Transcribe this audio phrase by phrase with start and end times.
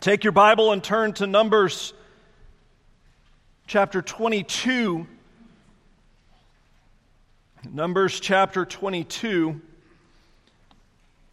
[0.00, 1.92] Take your Bible and turn to Numbers
[3.66, 5.06] chapter 22.
[7.70, 9.60] Numbers chapter 22.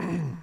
[0.02, 0.38] I'm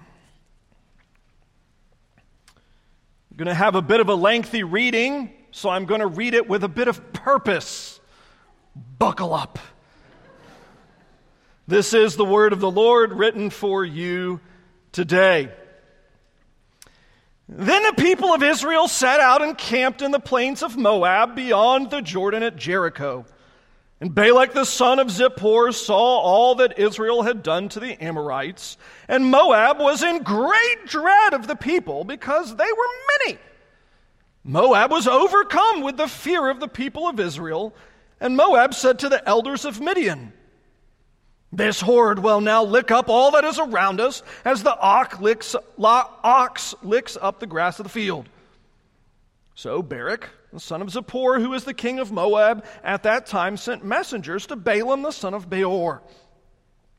[3.37, 6.49] going to have a bit of a lengthy reading, so I'm going to read it
[6.49, 7.99] with a bit of purpose.
[8.97, 9.59] Buckle up.
[11.67, 14.39] This is the word of the Lord written for you
[14.91, 15.51] today.
[17.47, 21.91] Then the people of Israel set out and camped in the plains of Moab beyond
[21.91, 23.25] the Jordan at Jericho.
[24.01, 28.77] And Balak the son of Zippor saw all that Israel had done to the Amorites,
[29.07, 33.39] and Moab was in great dread of the people because they were many.
[34.43, 37.73] Moab was overcome with the fear of the people of Israel,
[38.19, 40.33] and Moab said to the elders of Midian,
[41.55, 45.55] this horde will now lick up all that is around us as the ox licks,
[45.79, 48.27] ox licks up the grass of the field.
[49.55, 53.55] So Barak, the son of Zippor, who is the king of Moab, at that time
[53.55, 56.01] sent messengers to Balaam, the son of Beor,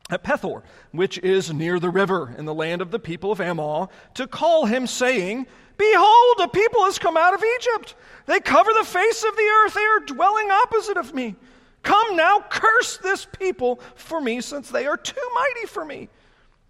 [0.08, 0.62] at Pethor,
[0.92, 4.64] which is near the river in the land of the people of Ammon, to call
[4.64, 5.46] him, saying,
[5.76, 7.94] Behold, a people has come out of Egypt.
[8.24, 9.74] They cover the face of the earth.
[9.74, 11.36] They are dwelling opposite of me.
[11.82, 16.08] Come now, curse this people for me, since they are too mighty for me.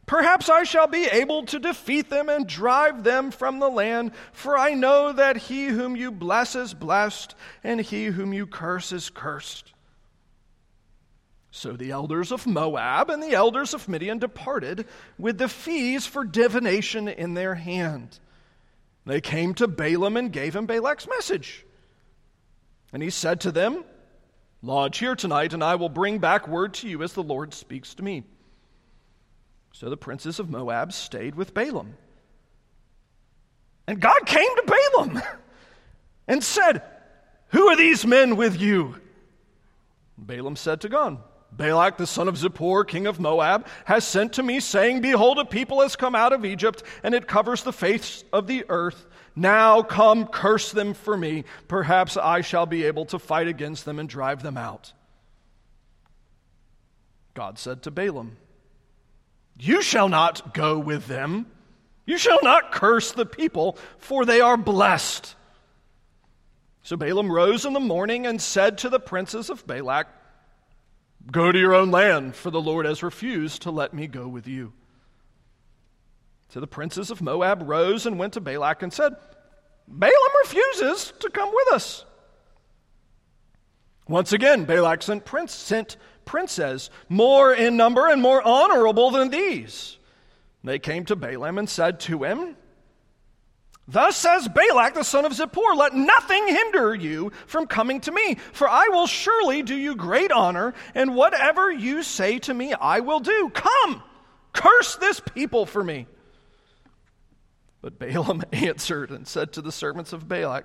[0.06, 4.56] Perhaps I shall be able to defeat them and drive them from the land, for
[4.56, 9.10] I know that he whom you bless is blessed, and he whom you curse is
[9.10, 9.72] cursed.
[11.50, 14.86] So the elders of Moab and the elders of Midian departed
[15.18, 18.20] with the fees for divination in their hand.
[19.06, 21.64] They came to Balaam and gave him Balak's message.
[22.92, 23.84] And he said to them,
[24.66, 27.94] Lodge here tonight, and I will bring back word to you as the Lord speaks
[27.94, 28.24] to me.
[29.72, 31.94] So the princes of Moab stayed with Balaam.
[33.86, 35.22] And God came to Balaam
[36.28, 36.82] and said,
[37.50, 38.96] Who are these men with you?
[40.18, 41.18] Balaam said to God,
[41.52, 45.44] Balak, the son of Zippor, king of Moab, has sent to me, saying, Behold, a
[45.44, 49.06] people has come out of Egypt, and it covers the face of the earth.
[49.36, 51.44] Now come, curse them for me.
[51.68, 54.94] Perhaps I shall be able to fight against them and drive them out.
[57.34, 58.38] God said to Balaam,
[59.58, 61.46] You shall not go with them.
[62.06, 65.34] You shall not curse the people, for they are blessed.
[66.82, 70.08] So Balaam rose in the morning and said to the princes of Balak,
[71.30, 74.46] Go to your own land, for the Lord has refused to let me go with
[74.46, 74.72] you.
[76.48, 79.14] So the princes of Moab rose and went to Balak and said,
[79.88, 82.04] Balaam refuses to come with us.
[84.08, 89.98] Once again, Balak sent, prince, sent princes, more in number and more honorable than these.
[90.62, 92.56] They came to Balaam and said to him,
[93.88, 98.36] Thus says Balak the son of Zippor, let nothing hinder you from coming to me,
[98.52, 103.00] for I will surely do you great honor, and whatever you say to me, I
[103.00, 103.50] will do.
[103.54, 104.02] Come,
[104.52, 106.06] curse this people for me.
[107.86, 110.64] But Balaam answered and said to the servants of Balak,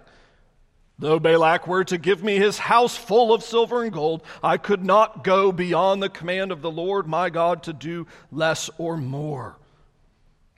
[0.98, 4.84] Though Balak were to give me his house full of silver and gold, I could
[4.84, 9.56] not go beyond the command of the Lord my God to do less or more.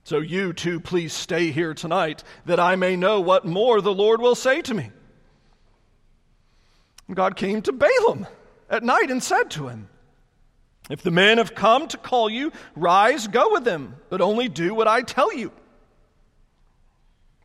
[0.05, 4.21] So you too, please stay here tonight, that I may know what more the Lord
[4.21, 4.89] will say to me.
[7.13, 8.25] God came to Balaam
[8.69, 9.89] at night and said to him,
[10.89, 14.73] If the men have come to call you, rise, go with them, but only do
[14.73, 15.51] what I tell you.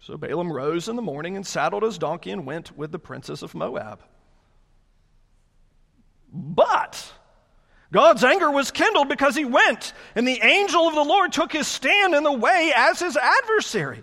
[0.08, 3.42] So Balaam rose in the morning and saddled his donkey and went with the princess
[3.42, 4.00] of Moab.
[6.32, 7.12] But
[7.92, 11.66] God's anger was kindled because he went, and the angel of the Lord took his
[11.66, 14.02] stand in the way as his adversary.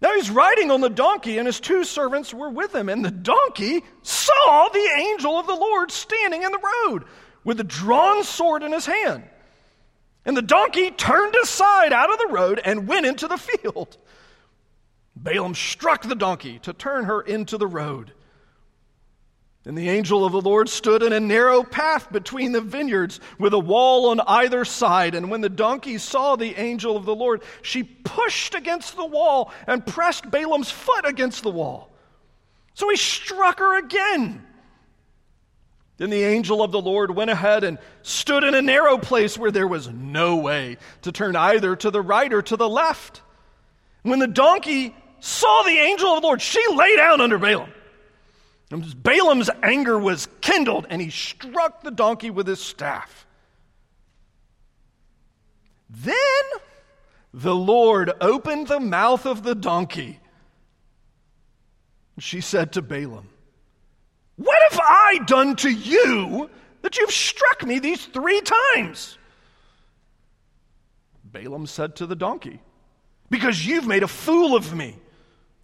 [0.00, 2.88] Now he's riding on the donkey, and his two servants were with him.
[2.88, 7.04] And the donkey saw the angel of the Lord standing in the road
[7.42, 9.24] with a drawn sword in his hand.
[10.24, 13.98] And the donkey turned aside out of the road and went into the field.
[15.22, 18.12] Balaam struck the donkey to turn her into the road.
[19.64, 23.52] And the angel of the Lord stood in a narrow path between the vineyards with
[23.52, 25.14] a wall on either side.
[25.14, 29.52] And when the donkey saw the angel of the Lord, she pushed against the wall
[29.66, 31.92] and pressed Balaam's foot against the wall.
[32.72, 34.42] So he struck her again.
[35.98, 39.50] Then the angel of the Lord went ahead and stood in a narrow place where
[39.50, 43.20] there was no way to turn either to the right or to the left.
[44.02, 47.72] When the donkey saw the angel of the Lord, she lay down under Balaam.
[48.70, 53.26] And Balaam's anger was kindled, and he struck the donkey with his staff.
[55.88, 56.14] Then
[57.32, 60.20] the Lord opened the mouth of the donkey,
[62.18, 63.28] She said to Balaam,
[64.36, 66.50] What have I done to you
[66.82, 68.42] that you've struck me these three
[68.74, 69.16] times?
[71.24, 72.60] Balaam said to the donkey,
[73.30, 74.96] Because you've made a fool of me.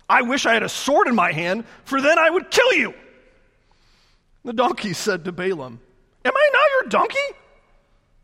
[0.09, 2.95] I wish I had a sword in my hand, for then I would kill you.
[4.45, 5.81] The donkey said to Balaam,
[6.25, 7.37] Am I not your donkey,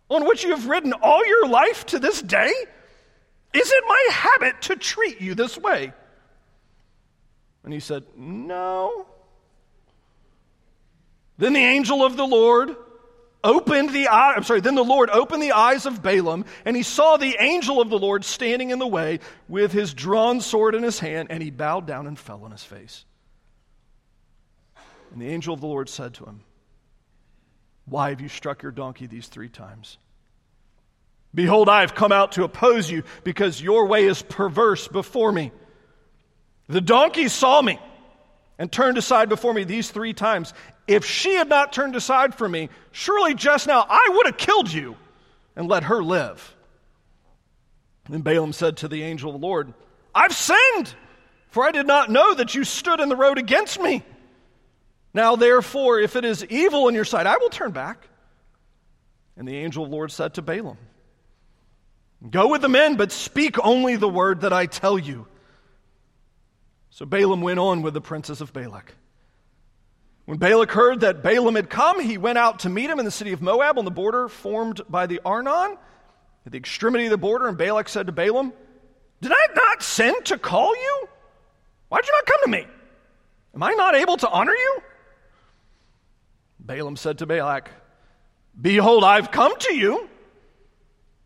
[0.09, 2.53] on which you have ridden all your life to this day?
[3.53, 5.93] Is it my habit to treat you this way?
[7.65, 9.07] And he said, No.
[11.39, 12.77] Then the angel of the Lord
[13.43, 16.83] opened the eye, I'm sorry, then the Lord opened the eyes of Balaam, and he
[16.83, 20.83] saw the angel of the Lord standing in the way with his drawn sword in
[20.83, 23.05] his hand, and he bowed down and fell on his face.
[25.13, 26.43] And the angel of the Lord said to him,
[27.87, 29.99] Why have you struck your donkey these three times?
[31.35, 35.53] Behold, I have come out to oppose you because your way is perverse before me.
[36.69, 37.79] The donkey saw me
[38.59, 40.53] and turned aside before me these three times.
[40.91, 44.73] If she had not turned aside from me, surely just now I would have killed
[44.73, 44.97] you
[45.55, 46.57] and let her live.
[48.09, 49.73] Then Balaam said to the angel of the Lord,
[50.13, 50.93] I've sinned,
[51.51, 54.03] for I did not know that you stood in the road against me.
[55.15, 58.09] Now, therefore, if it is evil in your sight, I will turn back.
[59.37, 60.77] And the angel of the Lord said to Balaam,
[62.29, 65.29] Go with the men, but speak only the word that I tell you.
[66.91, 68.97] So Balaam went on with the princes of Balak.
[70.31, 73.11] When Balak heard that Balaam had come, he went out to meet him in the
[73.11, 75.77] city of Moab on the border formed by the Arnon,
[76.47, 77.49] at the extremity of the border.
[77.49, 78.53] And Balak said to Balaam,
[79.21, 81.09] Did I not send to call you?
[81.89, 82.67] Why did you not come to me?
[83.57, 84.83] Am I not able to honor you?
[86.61, 87.69] Balaam said to Balak,
[88.63, 90.09] Behold, I've come to you.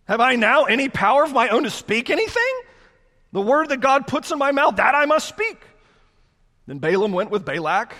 [0.08, 2.60] Have I now any power of my own to speak anything?
[3.32, 5.60] The word that God puts in my mouth, that I must speak.
[6.66, 7.94] Then Balaam went with Balak.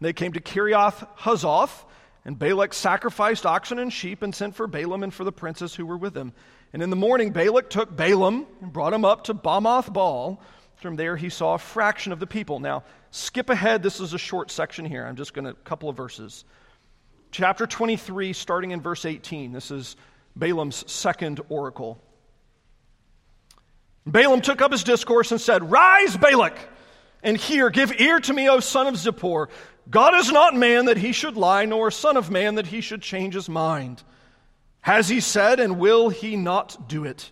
[0.00, 1.84] They came to Kiriath Huzoth,
[2.24, 5.86] and Balak sacrificed oxen and sheep and sent for Balaam and for the princes who
[5.86, 6.32] were with him.
[6.72, 10.40] And in the morning, Balak took Balaam and brought him up to Bamoth Baal.
[10.76, 12.60] From there, he saw a fraction of the people.
[12.60, 13.82] Now, skip ahead.
[13.82, 15.04] This is a short section here.
[15.04, 16.44] I'm just going to, a couple of verses.
[17.32, 19.52] Chapter 23, starting in verse 18.
[19.52, 19.96] This is
[20.36, 22.02] Balaam's second oracle.
[24.06, 26.56] Balaam took up his discourse and said, Rise, Balak,
[27.22, 29.48] and hear, give ear to me, O son of Zippor.
[29.90, 33.02] God is not man that he should lie, nor son of man that he should
[33.02, 34.02] change his mind.
[34.82, 37.30] Has he said, and will he not do it?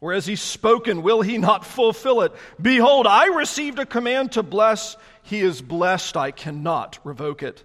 [0.00, 2.32] Or has he spoken, will he not fulfill it?
[2.60, 4.96] Behold, I received a command to bless.
[5.22, 6.16] He is blessed.
[6.16, 7.62] I cannot revoke it.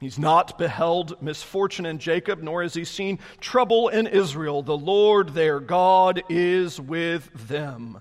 [0.00, 4.62] He's not beheld misfortune in Jacob, nor has he seen trouble in Israel.
[4.62, 8.00] The Lord their God is with them,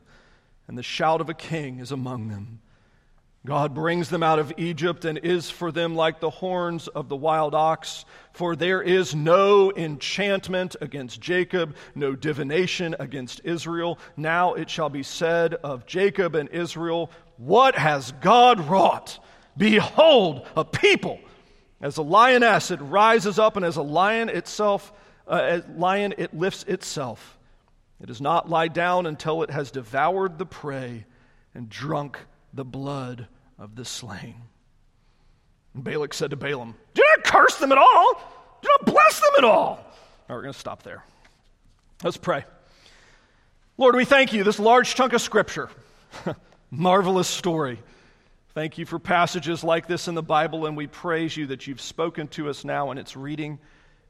[0.68, 2.62] and the shout of a king is among them.
[3.48, 7.16] God brings them out of Egypt and is for them like the horns of the
[7.16, 8.04] wild ox.
[8.34, 14.00] For there is no enchantment against Jacob, no divination against Israel.
[14.18, 19.18] Now it shall be said of Jacob and Israel, What has God wrought?
[19.56, 21.18] Behold, a people
[21.80, 24.92] as a lioness, it rises up, and as a lion itself,
[25.26, 27.40] uh, lion, it lifts itself.
[28.02, 31.06] It does not lie down until it has devoured the prey
[31.56, 32.20] and drunk
[32.54, 33.30] the blood
[33.60, 34.42] of the slain.
[35.74, 38.60] And Balak said to Balaam, Do not curse them at all.
[38.62, 39.80] Do not bless them at all.
[40.28, 41.04] Right, we're going to stop there.
[42.04, 42.46] Let's pray.
[43.78, 45.70] Lord, we thank you, this large chunk of scripture.
[46.72, 47.80] Marvelous story.
[48.54, 51.80] Thank you for passages like this in the Bible, and we praise you that you've
[51.80, 53.60] spoken to us now in its reading,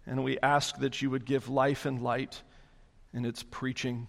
[0.05, 2.41] and we ask that you would give life and light
[3.13, 4.07] in its preaching.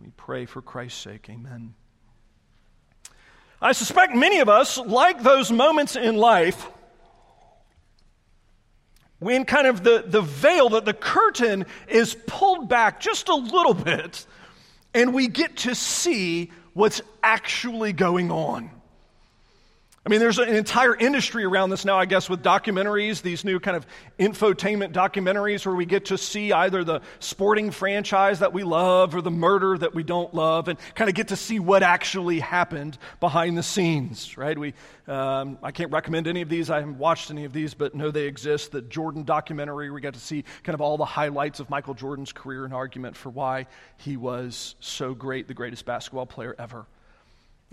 [0.00, 1.28] We pray for Christ's sake.
[1.28, 1.74] Amen.
[3.60, 6.68] I suspect many of us, like those moments in life,
[9.18, 13.74] when kind of the, the veil, that the curtain is pulled back just a little
[13.74, 14.24] bit,
[14.94, 18.70] and we get to see what's actually going on.
[20.08, 23.60] I mean, there's an entire industry around this now, I guess, with documentaries, these new
[23.60, 23.86] kind of
[24.18, 29.20] infotainment documentaries where we get to see either the sporting franchise that we love or
[29.20, 32.96] the murder that we don't love and kind of get to see what actually happened
[33.20, 34.56] behind the scenes, right?
[34.56, 34.72] We,
[35.08, 36.70] um, I can't recommend any of these.
[36.70, 38.72] I haven't watched any of these, but know they exist.
[38.72, 42.32] The Jordan documentary, we got to see kind of all the highlights of Michael Jordan's
[42.32, 43.66] career and argument for why
[43.98, 46.86] he was so great, the greatest basketball player ever.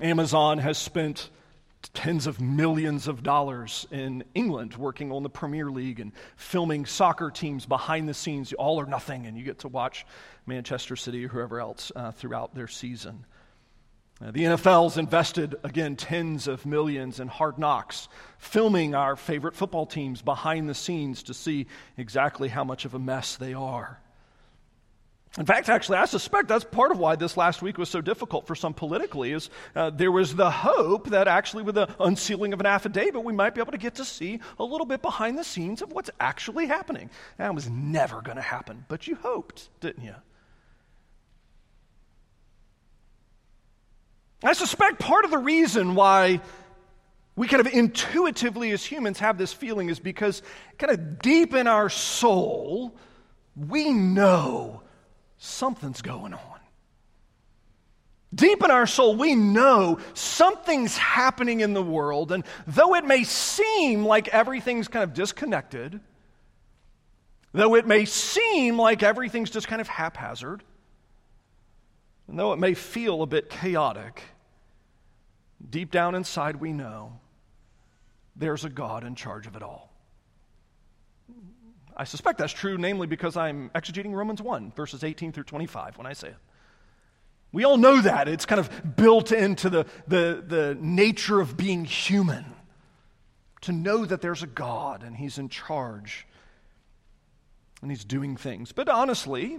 [0.01, 1.29] Amazon has spent
[1.93, 7.29] tens of millions of dollars in England working on the Premier League and filming soccer
[7.31, 10.05] teams behind the scenes, all or nothing, and you get to watch
[10.45, 13.25] Manchester City or whoever else uh, throughout their season.
[14.21, 19.85] Uh, the NFL's invested, again, tens of millions in hard knocks, filming our favorite football
[19.85, 23.99] teams behind the scenes to see exactly how much of a mess they are.
[25.37, 28.47] In fact, actually, I suspect that's part of why this last week was so difficult
[28.47, 29.33] for some politically.
[29.33, 33.33] Is uh, there was the hope that actually, with the unsealing of an affidavit, we
[33.33, 36.09] might be able to get to see a little bit behind the scenes of what's
[36.21, 37.09] actually happening.
[37.37, 40.15] That was never going to happen, but you hoped, didn't you?
[44.41, 46.39] I suspect part of the reason why
[47.35, 50.43] we kind of intuitively as humans have this feeling is because
[50.77, 52.95] kind of deep in our soul,
[53.55, 54.81] we know
[55.37, 56.59] something's going on.
[58.33, 63.23] Deep in our soul, we know something's happening in the world, and though it may
[63.23, 66.01] seem like everything's kind of disconnected,
[67.53, 70.63] though it may seem like everything's just kind of haphazard,
[72.27, 74.21] and though it may feel a bit chaotic,
[75.69, 77.19] deep down inside we know
[78.35, 79.84] there's a God in charge of it all.
[81.97, 86.05] I suspect that's true, namely because I'm exegeting Romans 1, verses 18 through 25 when
[86.05, 86.35] I say it.
[87.51, 88.27] We all know that.
[88.27, 92.45] It's kind of built into the, the, the nature of being human
[93.61, 96.27] to know that there's a God and He's in charge
[97.81, 98.73] and He's doing things.
[98.73, 99.57] But honestly,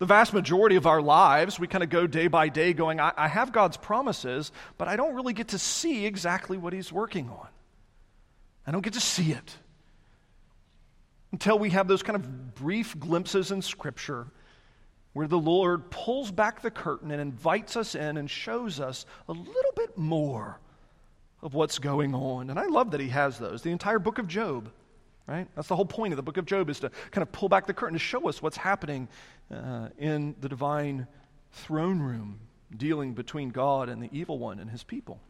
[0.00, 3.12] the vast majority of our lives, we kind of go day by day going, I,
[3.16, 7.28] I have God's promises, but I don't really get to see exactly what He's working
[7.30, 7.46] on.
[8.66, 9.56] I don't get to see it
[11.32, 14.26] until we have those kind of brief glimpses in Scripture
[15.12, 19.32] where the Lord pulls back the curtain and invites us in and shows us a
[19.32, 20.60] little bit more
[21.42, 22.50] of what's going on.
[22.50, 23.62] And I love that He has those.
[23.62, 24.70] The entire book of Job,
[25.26, 25.48] right?
[25.56, 27.66] That's the whole point of the book of Job is to kind of pull back
[27.66, 29.08] the curtain to show us what's happening
[29.52, 31.06] uh, in the divine
[31.52, 32.38] throne room,
[32.76, 35.20] dealing between God and the evil one and His people.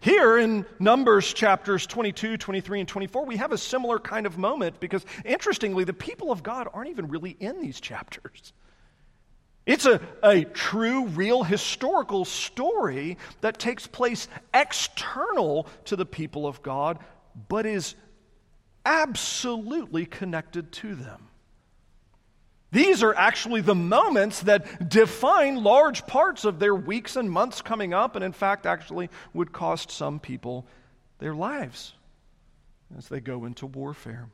[0.00, 4.78] Here in Numbers chapters 22, 23, and 24, we have a similar kind of moment
[4.78, 8.52] because, interestingly, the people of God aren't even really in these chapters.
[9.66, 16.62] It's a, a true, real, historical story that takes place external to the people of
[16.62, 17.00] God,
[17.48, 17.94] but is
[18.86, 21.27] absolutely connected to them.
[22.70, 27.94] These are actually the moments that define large parts of their weeks and months coming
[27.94, 30.66] up, and in fact, actually would cost some people
[31.18, 31.94] their lives
[32.96, 34.28] as they go into warfare.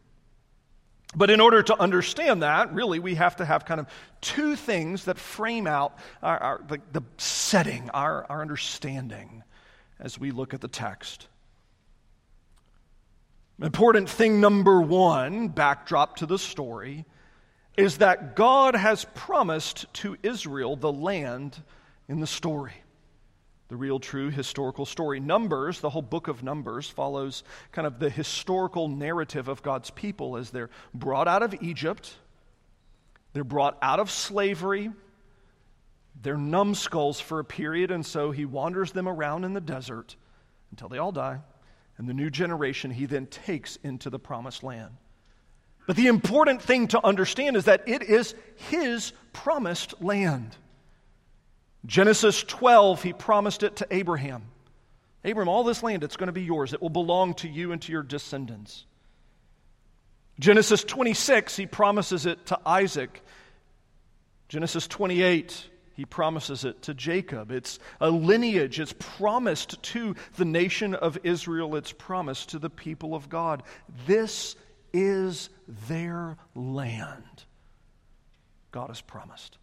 [1.17, 3.87] But in order to understand that, really, we have to have kind of
[4.21, 9.45] two things that frame out our, our, the, the setting, our, our understanding
[10.01, 11.29] as we look at the text.
[13.63, 17.05] Important thing number one, backdrop to the story,
[17.77, 21.63] is that God has promised to Israel the land
[22.09, 22.75] in the story.
[23.69, 25.21] The real, true historical story.
[25.21, 30.37] Numbers, the whole book of Numbers, follows kind of the historical narrative of God's people
[30.37, 32.15] as they're brought out of Egypt,
[33.33, 34.93] they're brought out of slavery,
[36.23, 40.15] they're numbskulls for a period, and so he wanders them around in the desert
[40.71, 41.41] until they all die.
[41.97, 44.93] And the new generation he then takes into the promised land.
[45.87, 50.57] But the important thing to understand is that it is his promised land.
[51.87, 54.45] Genesis 12, he promised it to Abraham.
[55.25, 56.73] Abraham, all this land, it's going to be yours.
[56.73, 58.87] It will belong to you and to your descendants.
[60.39, 63.23] Genesis 26, he promises it to Isaac.
[64.49, 67.51] Genesis 28, he promises it to Jacob.
[67.51, 68.81] It's a lineage.
[68.81, 71.77] It's promised to the nation of Israel.
[71.77, 73.63] It's promised to the people of God.
[74.07, 74.57] This
[74.95, 75.51] is
[75.89, 77.45] their land.
[78.71, 79.59] God has promised.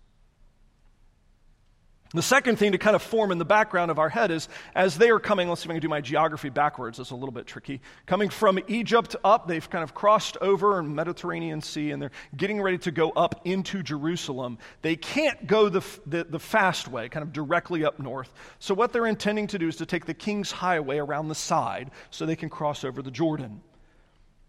[2.13, 4.97] The second thing to kind of form in the background of our head is as
[4.97, 6.99] they are coming, let's see if I can do my geography backwards.
[6.99, 7.79] It's a little bit tricky.
[8.05, 12.61] Coming from Egypt up, they've kind of crossed over in Mediterranean Sea and they're getting
[12.61, 14.57] ready to go up into Jerusalem.
[14.81, 18.33] They can't go the, the, the fast way, kind of directly up north.
[18.59, 21.91] So, what they're intending to do is to take the King's Highway around the side
[22.09, 23.61] so they can cross over the Jordan.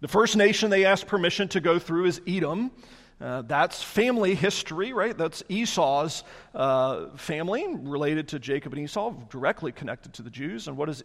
[0.03, 2.73] The first nation they ask permission to go through is Edom.
[3.21, 5.17] Uh, that's family history, right?
[5.17, 6.25] That's Esau's
[6.57, 10.67] uh, family, related to Jacob and Esau, directly connected to the Jews.
[10.67, 11.05] And what does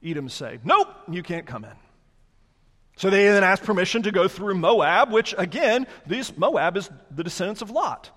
[0.00, 0.60] Edom say?
[0.62, 1.72] Nope, you can't come in.
[2.98, 7.24] So they then ask permission to go through Moab, which again, this Moab is the
[7.24, 8.16] descendants of Lot.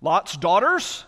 [0.00, 1.04] Lot's daughters,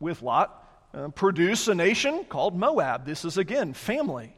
[0.00, 0.50] with Lot,
[0.92, 3.06] uh, produce a nation called Moab.
[3.06, 4.34] This is again family.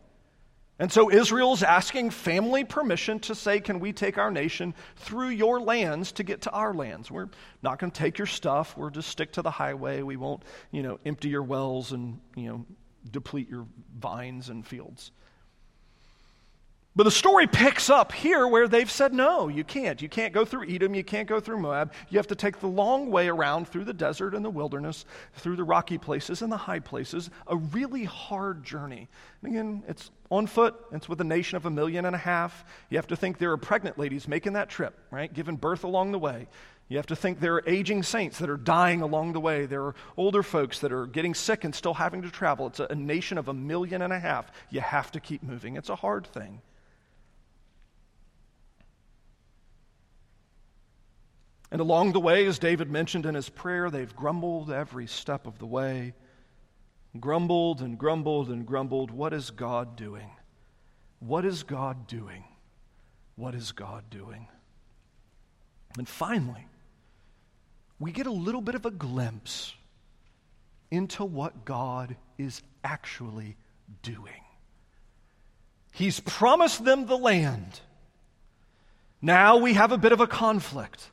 [0.78, 5.58] And so Israel's asking family permission to say, Can we take our nation through your
[5.58, 7.10] lands to get to our lands?
[7.10, 7.28] We're
[7.62, 8.76] not going to take your stuff.
[8.76, 10.02] We'll just stick to the highway.
[10.02, 12.66] We won't, you know, empty your wells and, you know,
[13.10, 13.66] deplete your
[13.98, 15.12] vines and fields.
[16.96, 20.00] But the story picks up here where they've said, no, you can't.
[20.00, 20.94] You can't go through Edom.
[20.94, 21.92] You can't go through Moab.
[22.08, 25.56] You have to take the long way around through the desert and the wilderness, through
[25.56, 27.28] the rocky places and the high places.
[27.48, 29.08] A really hard journey.
[29.42, 30.74] And again, it's on foot.
[30.90, 32.64] It's with a nation of a million and a half.
[32.88, 35.30] You have to think there are pregnant ladies making that trip, right?
[35.30, 36.48] Giving birth along the way.
[36.88, 39.66] You have to think there are aging saints that are dying along the way.
[39.66, 42.68] There are older folks that are getting sick and still having to travel.
[42.68, 44.50] It's a, a nation of a million and a half.
[44.70, 45.76] You have to keep moving.
[45.76, 46.62] It's a hard thing.
[51.70, 55.58] And along the way, as David mentioned in his prayer, they've grumbled every step of
[55.58, 56.14] the way.
[57.18, 59.10] Grumbled and grumbled and grumbled.
[59.10, 60.30] What is God doing?
[61.18, 62.44] What is God doing?
[63.36, 64.48] What is God doing?
[65.98, 66.66] And finally,
[67.98, 69.74] we get a little bit of a glimpse
[70.90, 73.56] into what God is actually
[74.02, 74.42] doing.
[75.92, 77.80] He's promised them the land.
[79.22, 81.10] Now we have a bit of a conflict.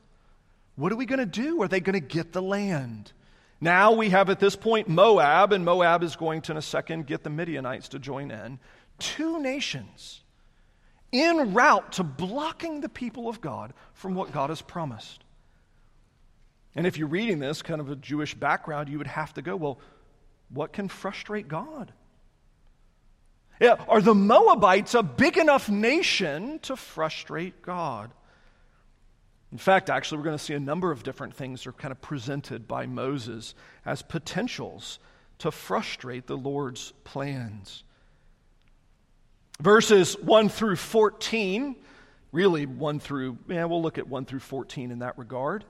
[0.76, 1.62] What are we going to do?
[1.62, 3.12] Are they going to get the land?
[3.60, 7.06] Now we have at this point Moab, and Moab is going to, in a second,
[7.06, 8.58] get the Midianites to join in.
[8.98, 10.20] Two nations
[11.12, 15.22] en route to blocking the people of God from what God has promised.
[16.74, 19.54] And if you're reading this, kind of a Jewish background, you would have to go,
[19.54, 19.78] well,
[20.48, 21.92] what can frustrate God?
[23.60, 28.10] Yeah, are the Moabites a big enough nation to frustrate God?
[29.54, 32.02] In fact, actually, we're going to see a number of different things are kind of
[32.02, 33.54] presented by Moses
[33.86, 34.98] as potentials
[35.38, 37.84] to frustrate the Lord's plans.
[39.60, 41.76] Verses 1 through 14,
[42.32, 45.64] really 1 through, yeah, we'll look at 1 through 14 in that regard.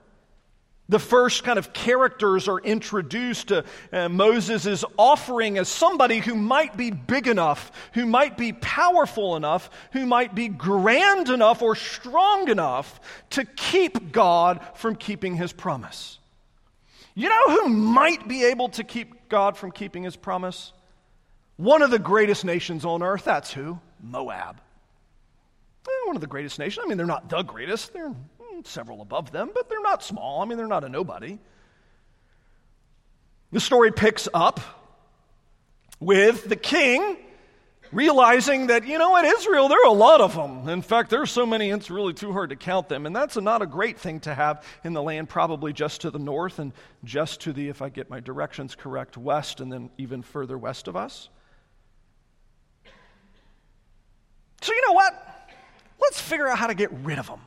[0.88, 6.76] The first kind of characters are introduced to uh, Moses' offering as somebody who might
[6.76, 12.50] be big enough, who might be powerful enough, who might be grand enough or strong
[12.50, 16.18] enough to keep God from keeping his promise.
[17.14, 20.72] You know who might be able to keep God from keeping his promise?
[21.56, 23.24] One of the greatest nations on earth.
[23.24, 23.78] That's who?
[24.02, 24.60] Moab.
[25.86, 26.84] Eh, one of the greatest nations.
[26.84, 28.14] I mean, they're not the greatest, they're
[28.62, 30.42] several above them, but they're not small.
[30.42, 31.38] I mean, they're not a nobody.
[33.52, 34.60] The story picks up
[36.00, 37.16] with the king
[37.92, 40.68] realizing that, you know what, Israel, there are a lot of them.
[40.68, 43.06] In fact, there's so many, it's really too hard to count them.
[43.06, 46.18] And that's not a great thing to have in the land, probably just to the
[46.18, 46.72] north and
[47.04, 50.88] just to the, if I get my directions correct, west and then even further west
[50.88, 51.28] of us.
[54.60, 55.48] So, you know what?
[56.00, 57.40] Let's figure out how to get rid of them.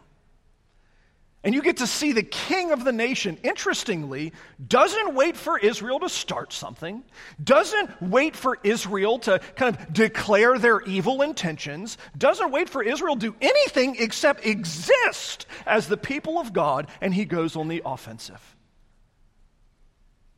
[1.43, 4.33] And you get to see the king of the nation, interestingly,
[4.67, 7.03] doesn't wait for Israel to start something,
[7.41, 13.15] doesn't wait for Israel to kind of declare their evil intentions, doesn't wait for Israel
[13.15, 17.83] to do anything except exist as the people of God, and he goes on the
[17.85, 18.55] offensive.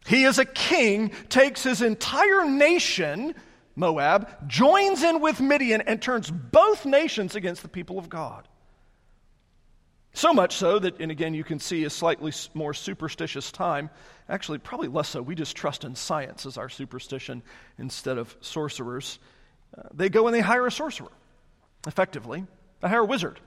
[0.06, 3.36] He, as a king, takes his entire nation,
[3.76, 8.48] Moab, joins in with Midian, and turns both nations against the people of God.
[10.20, 13.90] So much so that, and again, you can see a slightly more superstitious time.
[14.28, 15.22] Actually, probably less so.
[15.22, 17.42] We just trust in science as our superstition
[17.78, 19.18] instead of sorcerers.
[19.78, 21.14] Uh, they go and they hire a sorcerer,
[21.88, 22.46] effectively.
[22.82, 23.40] They hire a wizard,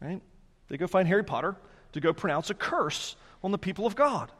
[0.00, 0.22] right?
[0.68, 1.56] They go find Harry Potter
[1.94, 4.30] to go pronounce a curse on the people of God.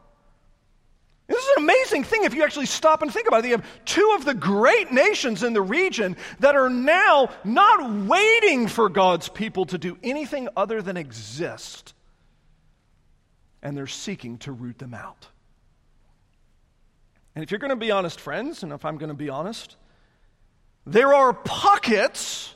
[1.55, 3.49] An amazing thing if you actually stop and think about it.
[3.49, 8.67] You have two of the great nations in the region that are now not waiting
[8.67, 11.93] for God's people to do anything other than exist.
[13.61, 15.27] And they're seeking to root them out.
[17.35, 19.75] And if you're going to be honest, friends, and if I'm going to be honest,
[20.85, 22.53] there are pockets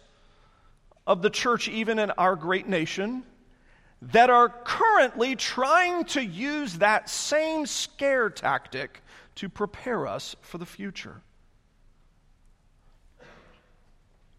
[1.06, 3.24] of the church, even in our great nation,
[4.02, 9.02] that are currently trying to use that same scare tactic
[9.36, 11.22] to prepare us for the future.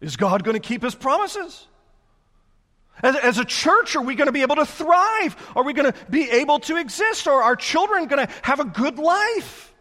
[0.00, 1.66] Is God going to keep his promises?
[3.02, 5.36] As, a church, are we going to be able to thrive?
[5.54, 7.28] Are we going to be able to exist?
[7.28, 9.72] Are our children going to have a good life?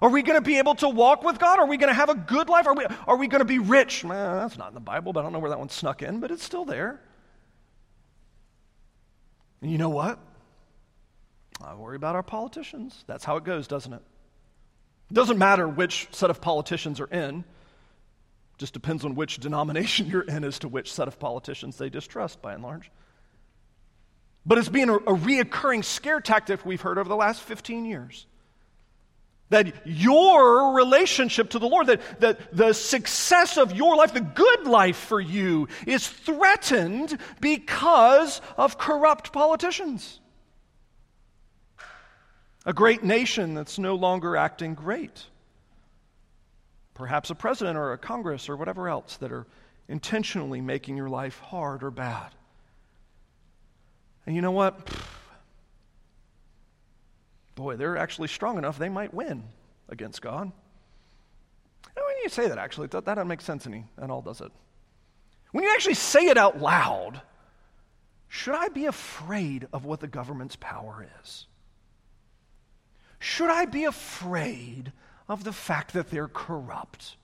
[0.00, 1.58] Are we going to be able to walk with God?
[1.58, 2.66] Are we going to have a good life?
[2.66, 4.02] Are we, are we going to be rich?
[4.02, 6.30] That's not in the Bible, but I don't know where that one snuck in, but
[6.30, 7.00] it's still there.
[9.62, 10.18] And you know what?
[11.62, 13.04] I worry about our politicians.
[13.06, 14.02] That's how it goes, doesn't it?
[15.10, 17.44] It doesn't matter which set of politicians are in.
[18.58, 22.40] Just depends on which denomination you're in as to which set of politicians they distrust,
[22.40, 22.90] by and large.
[24.46, 28.26] But it's been a, a reoccurring scare tactic we've heard over the last 15 years.
[29.50, 34.66] That your relationship to the Lord, that, that the success of your life, the good
[34.66, 40.20] life for you, is threatened because of corrupt politicians.
[42.64, 45.24] A great nation that's no longer acting great.
[46.94, 49.46] Perhaps a president or a Congress or whatever else that are
[49.88, 52.30] intentionally making your life hard or bad.
[54.26, 54.88] And you know what?
[57.60, 59.44] Boy, they're actually strong enough, they might win
[59.90, 60.44] against God.
[60.44, 64.40] And when you say that, actually, that, that doesn't make sense any at all, does
[64.40, 64.50] it?
[65.52, 67.20] When you actually say it out loud,
[68.28, 71.46] should I be afraid of what the government's power is?
[73.18, 74.92] Should I be afraid
[75.28, 77.16] of the fact that they're corrupt?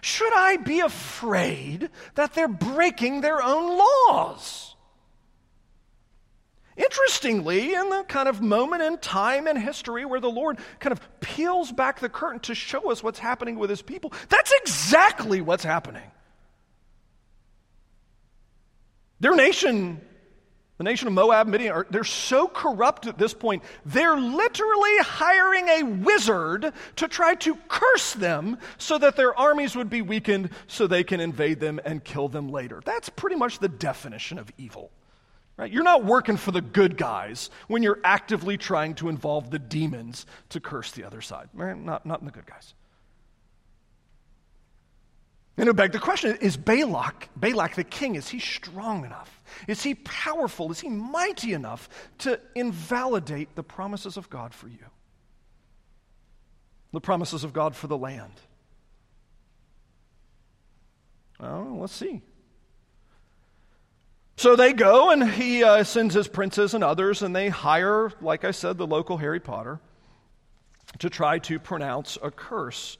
[0.00, 4.71] Should I be afraid that they're breaking their own laws?
[6.76, 11.20] Interestingly, in the kind of moment in time and history where the Lord kind of
[11.20, 15.64] peels back the curtain to show us what's happening with his people, that's exactly what's
[15.64, 16.10] happening.
[19.20, 20.00] Their nation,
[20.78, 25.68] the nation of Moab, Midian, are, they're so corrupt at this point, they're literally hiring
[25.68, 30.86] a wizard to try to curse them so that their armies would be weakened so
[30.86, 32.80] they can invade them and kill them later.
[32.82, 34.90] That's pretty much the definition of evil.
[35.56, 35.70] Right?
[35.70, 40.26] You're not working for the good guys when you're actively trying to involve the demons
[40.48, 41.48] to curse the other side.
[41.52, 41.76] Right?
[41.76, 42.74] Not, not in the good guys.
[45.58, 49.42] And it begs the question is Balak, Balak the king, is he strong enough?
[49.68, 50.72] Is he powerful?
[50.72, 51.88] Is he mighty enough
[52.18, 54.86] to invalidate the promises of God for you?
[56.92, 58.32] The promises of God for the land?
[61.38, 62.22] Well, let's see.
[64.36, 68.44] So they go, and he uh, sends his princes and others, and they hire, like
[68.44, 69.78] I said, the local Harry Potter
[70.98, 72.98] to try to pronounce a curse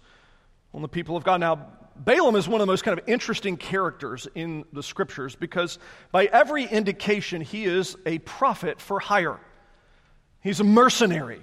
[0.72, 1.40] on the people of God.
[1.40, 1.66] Now,
[1.96, 5.78] Balaam is one of the most kind of interesting characters in the scriptures because,
[6.10, 9.38] by every indication, he is a prophet for hire.
[10.40, 11.42] He's a mercenary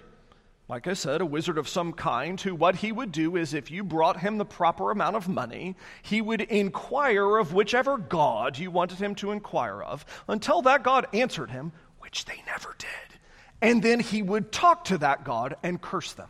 [0.69, 3.71] like I said, a wizard of some kind who what he would do is if
[3.71, 8.69] you brought him the proper amount of money, he would inquire of whichever God you
[8.69, 13.19] wanted him to inquire of until that God answered him, which they never did.
[13.63, 16.29] And then he would talk to that God and curse them.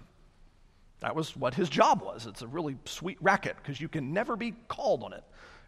[1.01, 2.25] That was what his job was.
[2.25, 5.23] It's a really sweet racket because you can never be called on it.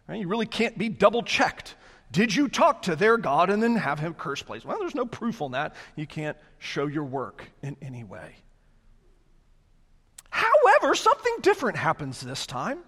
[0.08, 0.20] Right?
[0.20, 1.74] You really can't be double checked.
[2.10, 4.64] Did you talk to their God and then have him curse place?
[4.64, 5.74] Well, there's no proof on that.
[5.94, 8.36] You can't show your work in any way.
[10.82, 12.80] However, something different happens this time.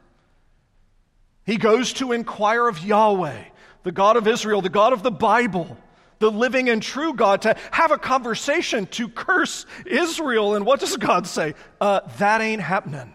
[1.46, 3.44] He goes to inquire of Yahweh,
[3.84, 5.76] the God of Israel, the God of the Bible,
[6.18, 10.56] the living and true God, to have a conversation, to curse Israel.
[10.56, 11.54] And what does God say?
[11.80, 13.14] Uh, that ain't happening.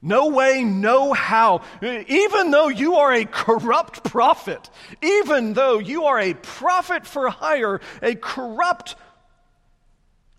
[0.00, 1.60] No way, no how.
[1.82, 4.70] Even though you are a corrupt prophet,
[5.02, 8.96] even though you are a prophet for hire, a corrupt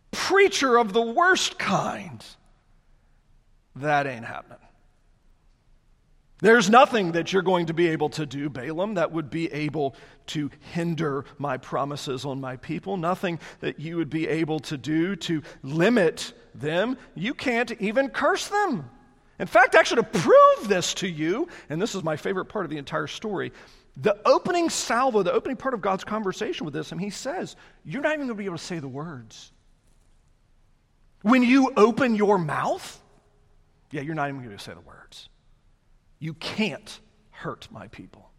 [0.10, 2.26] preacher of the worst kind.
[3.76, 4.60] That ain't happening.
[6.40, 9.96] There's nothing that you're going to be able to do, Balaam, that would be able
[10.28, 12.98] to hinder my promises on my people.
[12.98, 16.98] Nothing that you would be able to do to limit them.
[17.16, 18.90] You can't even curse them.
[19.40, 22.72] In fact, actually, to prove this to you, and this is my favorite part of
[22.72, 23.54] the entire story,
[23.98, 28.02] the opening salvo, the opening part of God's conversation with this, and he says, You're
[28.02, 29.52] not even going to be able to say the words.
[31.22, 33.02] When you open your mouth,
[33.96, 35.30] yeah, you're not even going to say the words.
[36.20, 37.00] You can't
[37.32, 38.30] hurt my people.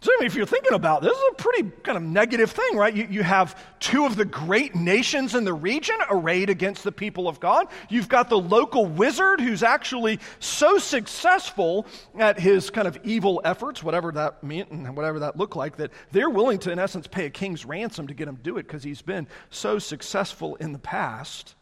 [0.00, 2.94] So, if you're thinking about this, this is a pretty kind of negative thing, right?
[2.94, 7.26] You, you have two of the great nations in the region arrayed against the people
[7.26, 7.68] of God.
[7.88, 11.86] You've got the local wizard who's actually so successful
[12.18, 15.92] at his kind of evil efforts, whatever that meant and whatever that looked like, that
[16.12, 18.64] they're willing to, in essence, pay a king's ransom to get him to do it
[18.64, 21.54] because he's been so successful in the past.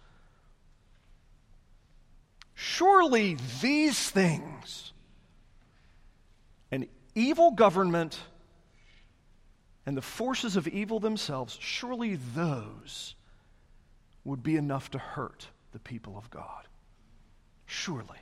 [2.62, 4.92] Surely these things,
[6.70, 8.16] an evil government,
[9.84, 13.16] and the forces of evil themselves, surely those
[14.22, 16.68] would be enough to hurt the people of God.
[17.66, 18.20] Surely.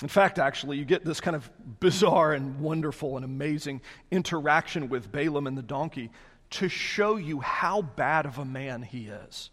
[0.00, 3.80] In fact, actually, you get this kind of bizarre and wonderful and amazing
[4.12, 6.12] interaction with Balaam and the donkey
[6.50, 9.50] to show you how bad of a man he is.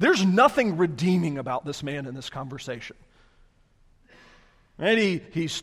[0.00, 2.96] There's nothing redeeming about this man in this conversation.
[4.78, 5.62] And he, he's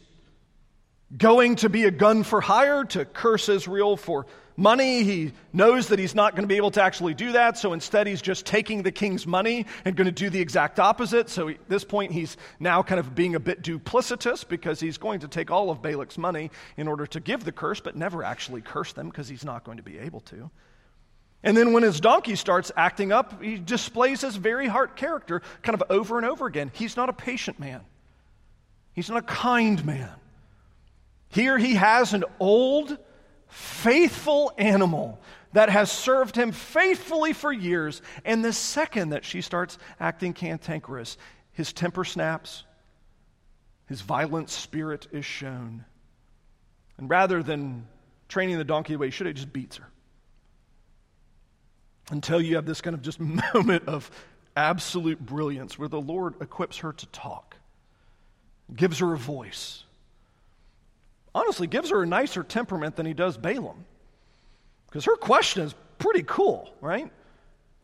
[1.18, 5.02] going to be a gun for hire to curse Israel for money.
[5.02, 8.06] He knows that he's not going to be able to actually do that, so instead
[8.06, 11.30] he's just taking the king's money and going to do the exact opposite.
[11.30, 15.22] So at this point, he's now kind of being a bit duplicitous because he's going
[15.22, 18.62] to take all of Balak's money in order to give the curse, but never actually
[18.62, 20.52] curse them because he's not going to be able to.
[21.44, 25.80] And then when his donkey starts acting up, he displays his very heart character kind
[25.80, 26.72] of over and over again.
[26.74, 27.82] He's not a patient man,
[28.94, 30.12] he's not a kind man.
[31.30, 32.98] Here he has an old,
[33.48, 35.20] faithful animal
[35.52, 38.02] that has served him faithfully for years.
[38.24, 41.18] And the second that she starts acting cantankerous,
[41.52, 42.64] his temper snaps,
[43.88, 45.84] his violent spirit is shown.
[46.98, 47.88] And rather than
[48.30, 49.88] training the donkey the way he should, he just beats her
[52.12, 53.20] until you have this kind of just
[53.54, 54.10] moment of
[54.56, 57.58] absolute brilliance where the Lord equips her to talk,
[58.76, 59.84] gives her a voice.
[61.36, 63.86] Honestly, gives her a nicer temperament than he does Balaam.
[64.88, 67.12] Because her question is pretty cool, right?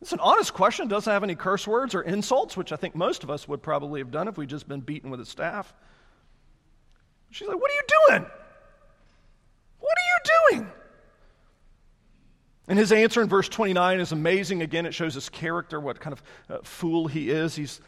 [0.00, 3.22] It's an honest question, doesn't have any curse words or insults, which I think most
[3.22, 5.72] of us would probably have done if we'd just been beaten with a staff.
[7.30, 8.30] She's like, What are you doing?
[9.80, 10.72] What are you doing?
[12.66, 14.62] And his answer in verse 29 is amazing.
[14.62, 17.54] Again, it shows his character, what kind of uh, fool he is.
[17.54, 17.80] He's,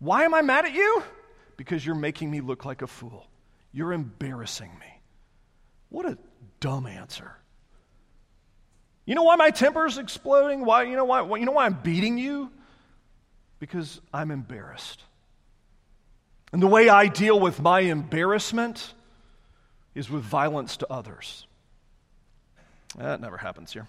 [0.00, 1.02] Why am I mad at you?
[1.56, 3.26] Because you're making me look like a fool.
[3.72, 5.00] You're embarrassing me.
[5.90, 6.18] What a
[6.58, 7.36] dumb answer.
[9.06, 10.64] You know why my temper is exploding?
[10.64, 12.50] Why, you, know why, you know why I'm beating you?
[13.60, 15.02] Because I'm embarrassed.
[16.52, 18.94] And the way I deal with my embarrassment
[19.94, 21.46] is with violence to others.
[22.96, 23.88] That never happens here.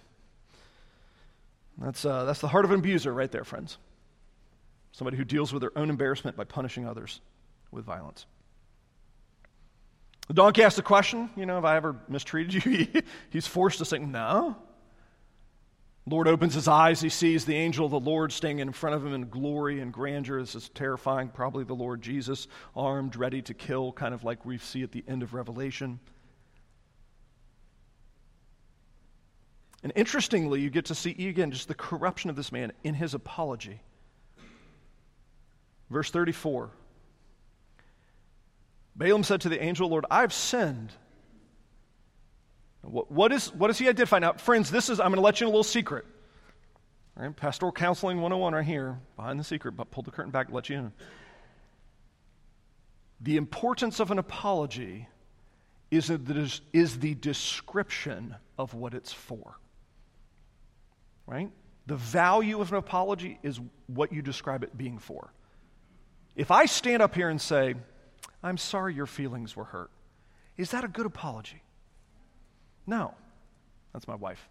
[1.77, 3.77] That's, uh, that's the heart of an abuser right there, friends.
[4.91, 7.19] Somebody who deals with their own embarrassment by punishing others
[7.71, 8.25] with violence.
[10.27, 12.87] The donkey asks the question, you know, have I ever mistreated you?
[13.29, 14.55] He's forced to say, no.
[16.07, 17.01] Lord opens his eyes.
[17.01, 19.91] He sees the angel of the Lord standing in front of him in glory and
[19.91, 20.39] grandeur.
[20.39, 21.29] This is terrifying.
[21.29, 25.03] Probably the Lord Jesus, armed, ready to kill, kind of like we see at the
[25.07, 25.99] end of Revelation.
[29.85, 33.13] And interestingly, you get to see again just the corruption of this man in his
[33.13, 33.81] apology.
[35.91, 36.71] Verse 34
[38.95, 40.91] Balaam said to the angel, Lord, I've sinned.
[42.81, 44.17] What, what, is, what does he identify?
[44.17, 46.05] Now, friends, this is, I'm going to let you in a little secret.
[47.15, 50.51] All right, Pastoral Counseling 101 right here, behind the secret, but pull the curtain back,
[50.51, 50.93] let you in.
[53.21, 55.07] The importance of an apology
[55.91, 56.09] is,
[56.73, 59.57] is the description of what it's for
[61.27, 61.49] right?
[61.87, 65.31] The value of an apology is what you describe it being for.
[66.35, 67.75] If I stand up here and say,
[68.43, 69.91] I'm sorry your feelings were hurt,
[70.57, 71.61] is that a good apology?
[72.87, 73.13] No.
[73.93, 74.47] That's my wife.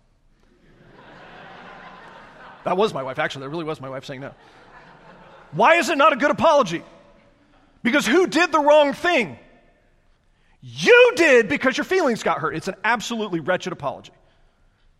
[2.64, 3.42] that was my wife, actually.
[3.42, 4.32] That really was my wife saying no.
[5.52, 6.82] Why is it not a good apology?
[7.82, 9.38] Because who did the wrong thing?
[10.62, 12.56] You did because your feelings got hurt.
[12.56, 14.12] It's an absolutely wretched apology.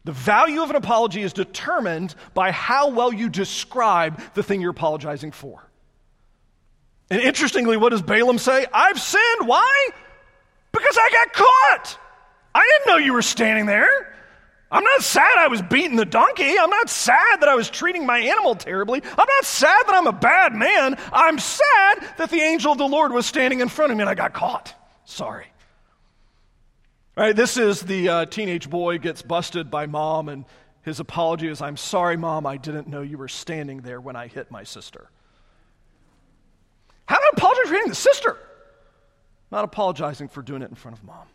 [0.05, 4.71] The value of an apology is determined by how well you describe the thing you're
[4.71, 5.67] apologizing for.
[7.11, 8.67] And interestingly, what does Balaam say?
[8.73, 9.47] I've sinned.
[9.49, 9.89] Why?
[10.73, 11.99] Because I got caught.
[12.55, 14.15] I didn't know you were standing there.
[14.71, 16.59] I'm not sad I was beating the donkey.
[16.59, 19.03] I'm not sad that I was treating my animal terribly.
[19.05, 20.97] I'm not sad that I'm a bad man.
[21.13, 24.11] I'm sad that the angel of the Lord was standing in front of me and
[24.11, 24.75] I got caught.
[25.05, 25.47] Sorry.
[27.17, 30.45] Right, this is the uh, teenage boy gets busted by mom, and
[30.83, 34.27] his apology is, I'm sorry, mom, I didn't know you were standing there when I
[34.27, 35.09] hit my sister.
[37.07, 38.37] How do I apologize for hitting the sister?
[39.53, 41.29] Not apologizing for doing it in front of mom.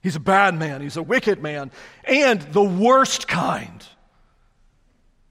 [0.00, 1.72] He's a bad man, he's a wicked man,
[2.04, 3.84] and the worst kind.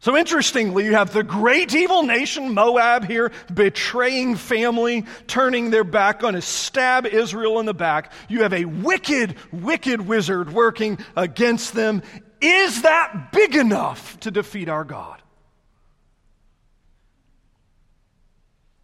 [0.03, 6.25] So interestingly, you have the great evil nation, Moab, here, betraying family, turning their back
[6.25, 8.11] on to stab Israel in the back.
[8.27, 12.01] You have a wicked, wicked wizard working against them.
[12.41, 15.21] Is that big enough to defeat our God?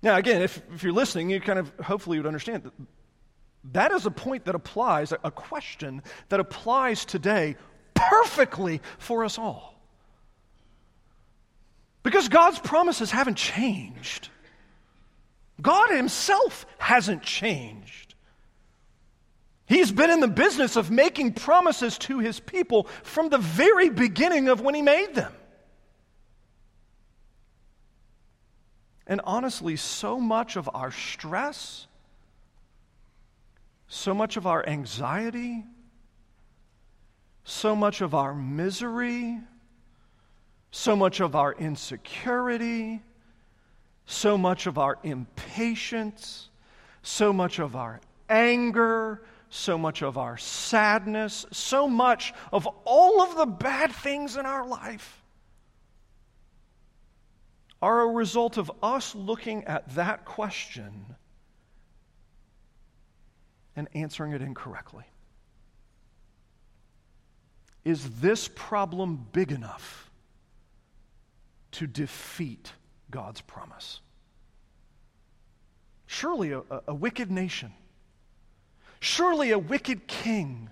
[0.02, 2.74] Now, again, if, if you're listening, you kind of hopefully would understand that
[3.74, 7.58] that is a point that applies, a question that applies today
[7.94, 9.79] perfectly for us all.
[12.04, 14.30] Because God's promises haven't changed.
[15.62, 18.16] God Himself hasn't changed.
[19.66, 24.48] He's been in the business of making promises to His people from the very beginning
[24.48, 25.34] of when He made them.
[29.06, 31.88] And honestly, so much of our stress,
[33.88, 35.66] so much of our anxiety,
[37.44, 39.40] so much of our misery,
[40.72, 43.02] so much of our insecurity,
[44.06, 46.50] so much of our impatience,
[47.02, 53.36] so much of our anger, so much of our sadness, so much of all of
[53.36, 55.24] the bad things in our life
[57.82, 61.16] are a result of us looking at that question
[63.76, 65.06] and answering it incorrectly.
[67.86, 70.09] Is this problem big enough
[71.74, 72.74] to defeat
[73.12, 74.02] God's promise?
[76.06, 77.72] Surely a, a, wicked nation,
[79.00, 80.70] surely a wicked king,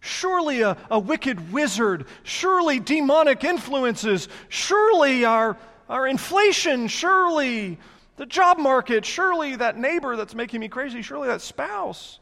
[0.00, 5.56] surely a, a wicked wizard, surely demonic influences, surely our
[5.88, 7.78] our inflation, surely
[8.16, 12.18] the job market, surely that neighbor that's making me crazy, surely that spouse.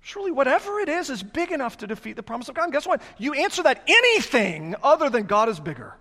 [0.00, 2.64] Surely whatever it is is big enough to defeat the promise of God.
[2.64, 3.02] And guess what?
[3.18, 5.94] You answer that anything other than God is bigger.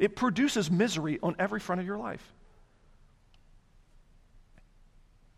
[0.00, 2.24] It produces misery on every front of your life.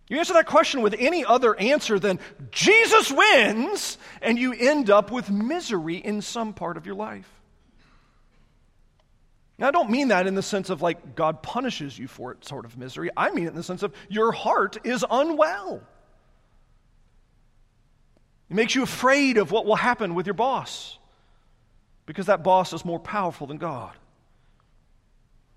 [0.08, 2.20] You answer that question with any other answer than
[2.52, 7.28] Jesus wins, and you end up with misery in some part of your life.
[9.58, 12.44] Now, I don't mean that in the sense of like God punishes you for it,
[12.44, 13.10] sort of misery.
[13.16, 15.82] I mean it in the sense of your heart is unwell.
[18.48, 20.98] It makes you afraid of what will happen with your boss
[22.06, 23.96] because that boss is more powerful than God.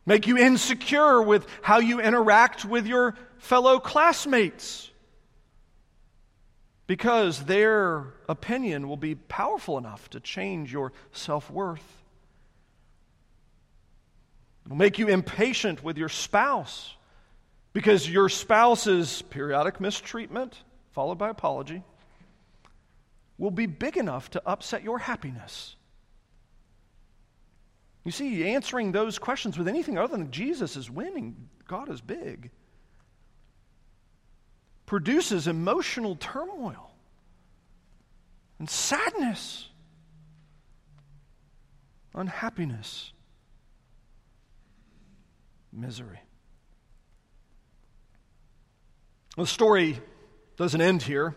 [0.06, 4.91] Make you insecure with how you interact with your fellow classmates
[6.88, 12.04] because their opinion will be powerful enough to change your self worth.
[14.65, 16.96] It'll make you impatient with your spouse
[17.74, 20.58] because your spouse's periodic mistreatment,
[20.91, 21.84] followed by apology,
[23.38, 25.74] will be big enough to upset your happiness.
[28.06, 32.52] You see, answering those questions with anything other than Jesus is winning, God is big,
[34.86, 36.91] produces emotional turmoil
[38.60, 39.70] and sadness,
[42.13, 43.12] unhappiness
[45.74, 46.20] misery.
[49.36, 50.00] The story
[50.58, 51.36] doesn't end here.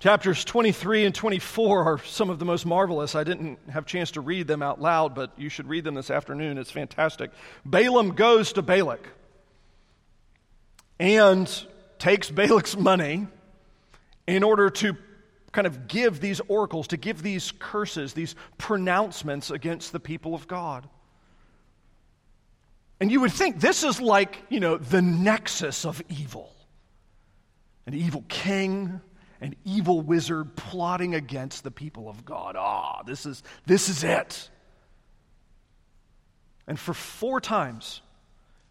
[0.00, 3.16] Chapters 23 and 24 are some of the most marvelous.
[3.16, 5.94] I didn't have a chance to read them out loud, but you should read them
[5.94, 6.56] this afternoon.
[6.56, 7.32] It's fantastic.
[7.64, 9.08] Balaam goes to Balak
[11.00, 11.50] and
[11.98, 13.26] takes Balak's money
[14.28, 14.96] in order to
[15.50, 20.46] kind of give these oracles, to give these curses, these pronouncements against the people of
[20.46, 20.88] God.
[23.00, 26.54] And you would think this is like, you know, the nexus of evil
[27.88, 29.00] an evil king,
[29.40, 32.56] an evil wizard plotting against the people of God.
[32.56, 34.50] Ah, this is, this is it.
[36.66, 38.02] And for four times,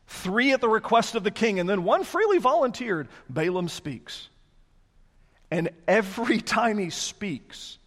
[0.08, 4.30] three at the request of the king, and then one freely volunteered, Balaam speaks.
[5.50, 7.78] And every time he speaks,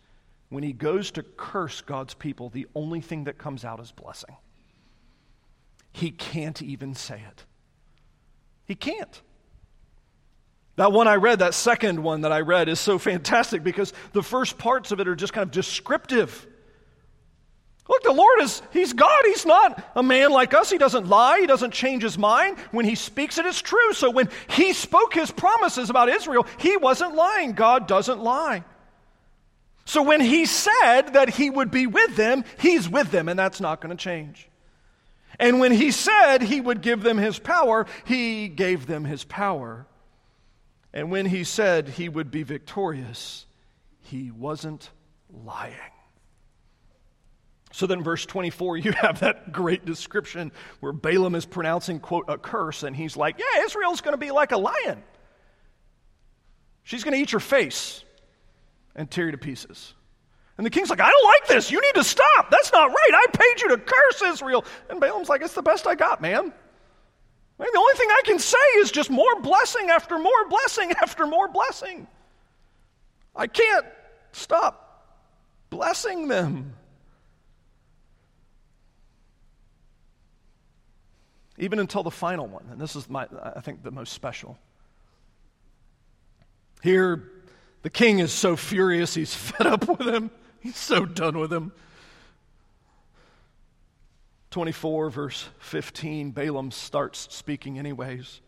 [0.49, 4.37] when he goes to curse God's people, the only thing that comes out is blessing.
[5.93, 7.45] He can't even say it.
[8.65, 9.23] He can't.
[10.77, 14.23] That one I read, that second one that I read, is so fantastic because the
[14.23, 16.47] first parts of it are just kind of descriptive.
[17.89, 19.25] Look, the Lord is, He's God.
[19.25, 20.71] He's not a man like us.
[20.71, 21.41] He doesn't lie.
[21.41, 22.59] He doesn't change His mind.
[22.71, 23.93] When He speaks it's true.
[23.93, 27.53] So when He spoke His promises about Israel, He wasn't lying.
[27.53, 28.65] God doesn't lie.
[29.87, 33.61] So when He said that He would be with them, He's with them, and that's
[33.61, 34.49] not going to change.
[35.41, 39.87] And when he said he would give them his power, he gave them his power.
[40.93, 43.47] And when he said he would be victorious,
[44.01, 44.91] he wasn't
[45.33, 45.75] lying.
[47.73, 52.37] So then, verse 24, you have that great description where Balaam is pronouncing, quote, a
[52.37, 55.03] curse, and he's like, Yeah, Israel's going to be like a lion.
[56.83, 58.03] She's going to eat your face
[58.97, 59.95] and tear you to pieces.
[60.57, 61.71] And the king's like, I don't like this.
[61.71, 62.51] You need to stop.
[62.51, 63.11] That's not right.
[63.15, 64.65] I paid you to curse Israel.
[64.91, 66.53] And Balaam's like, It's the best I got, man.
[67.61, 71.49] The only thing I can say is just more blessing after more blessing after more
[71.49, 72.07] blessing.
[73.37, 73.87] I can't
[74.33, 75.15] stop
[75.69, 76.75] blessing them.
[81.59, 82.65] Even until the final one.
[82.71, 84.59] And this is, my, I think, the most special.
[86.83, 87.31] Here,
[87.83, 90.31] the king is so furious, he's fed up with him.
[90.61, 91.73] He's so done with him.
[94.51, 98.41] 24, verse 15, Balaam starts speaking, anyways.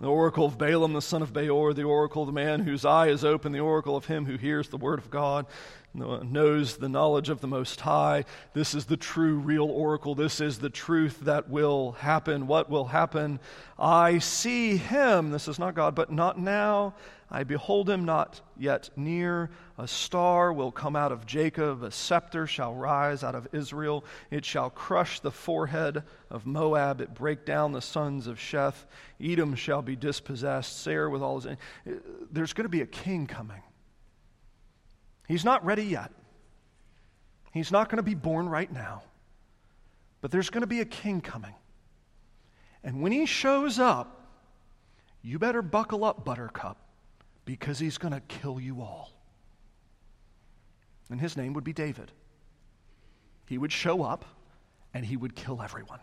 [0.00, 3.08] The oracle of Balaam, the son of Beor, the oracle of the man whose eye
[3.08, 5.46] is open, the oracle of him who hears the word of God,
[5.92, 8.24] knows the knowledge of the Most High.
[8.54, 10.14] This is the true, real oracle.
[10.14, 12.46] This is the truth that will happen.
[12.46, 13.40] What will happen?
[13.76, 15.32] I see him.
[15.32, 16.94] This is not God, but not now.
[17.30, 19.50] I behold him not yet near.
[19.76, 24.04] A star will come out of Jacob, a scepter shall rise out of Israel.
[24.30, 28.86] It shall crush the forehead of Moab, it break down the sons of Sheth.
[29.20, 31.56] Edom shall be dispossessed, Seir with all his.
[32.32, 33.62] There's going to be a king coming.
[35.26, 36.10] He's not ready yet.
[37.52, 39.02] He's not going to be born right now.
[40.22, 41.54] But there's going to be a king coming.
[42.82, 44.14] And when he shows up,
[45.20, 46.78] you better buckle up, Buttercup
[47.48, 49.10] because he's going to kill you all.
[51.08, 52.12] And his name would be David.
[53.46, 54.26] He would show up
[54.92, 56.00] and he would kill everyone.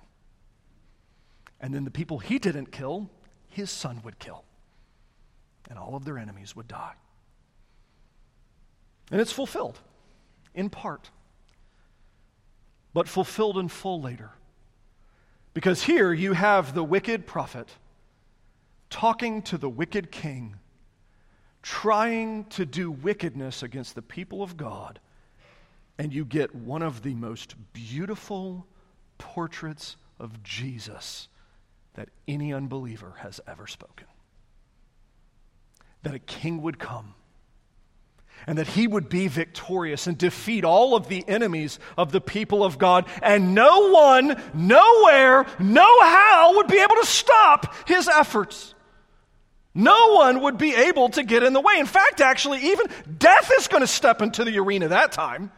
[1.61, 3.11] And then the people he didn't kill,
[3.47, 4.43] his son would kill.
[5.69, 6.93] And all of their enemies would die.
[9.11, 9.77] And it's fulfilled
[10.55, 11.11] in part,
[12.91, 14.31] but fulfilled in full later.
[15.53, 17.69] Because here you have the wicked prophet
[18.89, 20.55] talking to the wicked king
[21.65, 24.99] trying to do wickedness against the people of God,
[25.97, 28.67] and you get one of the most beautiful
[29.17, 31.27] portraits of Jesus
[31.95, 34.05] that any unbeliever has ever spoken.
[36.03, 37.15] That a king would come
[38.45, 42.63] and that he would be victorious and defeat all of the enemies of the people
[42.63, 48.74] of God, and no one, nowhere, no how would be able to stop his efforts.
[49.75, 51.75] No one would be able to get in the way.
[51.77, 55.51] In fact, actually, even death is going to step into the arena that time.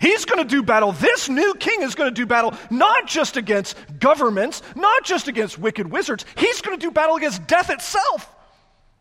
[0.00, 0.92] He's going to do battle.
[0.92, 5.58] This new king is going to do battle not just against governments, not just against
[5.58, 6.24] wicked wizards.
[6.36, 8.34] He's going to do battle against death itself.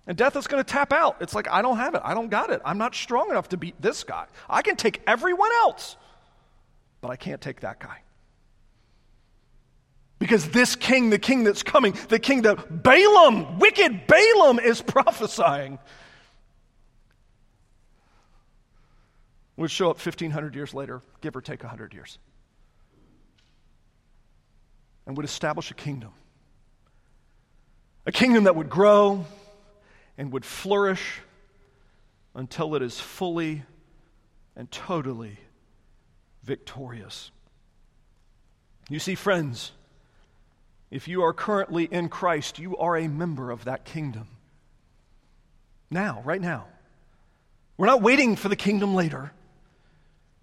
[0.05, 1.17] And death is going to tap out.
[1.19, 2.01] It's like, I don't have it.
[2.03, 2.61] I don't got it.
[2.63, 4.25] I'm not strong enough to beat this guy.
[4.49, 5.97] I can take everyone else,
[7.01, 7.97] but I can't take that guy.
[10.20, 15.78] Because this king, the king that's coming, the king that Balaam, wicked Balaam, is prophesying,
[19.55, 22.18] would show up 1,500 years later, give or take 100 years,
[25.05, 26.11] and would establish a kingdom.
[28.05, 29.26] A kingdom that would grow
[30.18, 31.20] and would flourish
[32.34, 33.63] until it is fully
[34.55, 35.38] and totally
[36.43, 37.32] victorious.
[38.89, 39.72] You see, friends,
[40.89, 44.27] if you are currently in Christ, you are a member of that kingdom.
[45.89, 46.67] Now, right now.
[47.77, 49.31] We're not waiting for the kingdom later.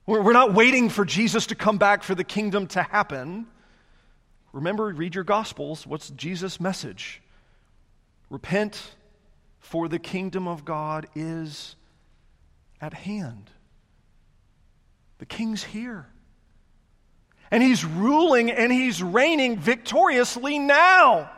[0.07, 3.47] We're not waiting for Jesus to come back for the kingdom to happen.
[4.53, 5.87] Remember, read your Gospels.
[5.87, 7.23] What's Jesus' message?
[8.29, 8.95] Repent,
[9.59, 11.75] for the kingdom of God is
[12.81, 13.51] at hand.
[15.19, 16.07] The king's here
[17.55, 21.31] and he's ruling and he's reigning victoriously now.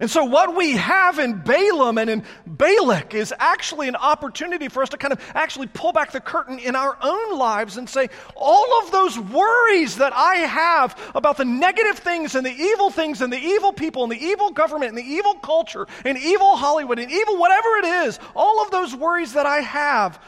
[0.00, 4.82] And so, what we have in Balaam and in Balak is actually an opportunity for
[4.82, 8.08] us to kind of actually pull back the curtain in our own lives and say,
[8.34, 13.20] all of those worries that I have about the negative things and the evil things
[13.20, 16.98] and the evil people and the evil government and the evil culture and evil Hollywood
[16.98, 20.20] and evil whatever it is, all of those worries that I have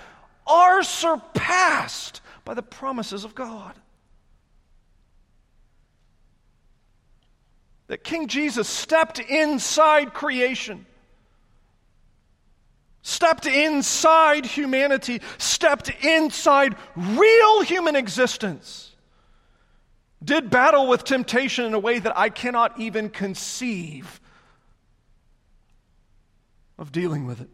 [0.46, 3.74] are surpassed by the promises of God.
[7.88, 10.86] That King Jesus stepped inside creation,
[13.02, 18.94] stepped inside humanity, stepped inside real human existence,
[20.22, 24.20] did battle with temptation in a way that I cannot even conceive
[26.78, 27.48] of dealing with it.